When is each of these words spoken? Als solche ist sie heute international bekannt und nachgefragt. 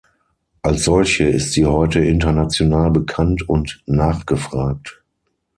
Als 0.63 0.85
solche 0.85 1.25
ist 1.25 1.51
sie 1.51 1.67
heute 1.67 1.99
international 1.99 2.89
bekannt 2.89 3.47
und 3.47 3.83
nachgefragt. 3.85 5.03